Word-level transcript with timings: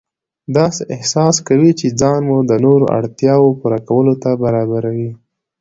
داسې 0.55 0.81
احساس 0.95 1.35
کوئ 1.47 1.71
چې 1.79 1.87
ځان 1.99 2.19
مو 2.29 2.37
د 2.49 2.51
نورو 2.65 2.85
اړتیاوو 2.97 3.57
پوره 3.59 3.79
کولو 3.87 4.13
ته 4.23 4.29
برابروئ. 4.43 5.09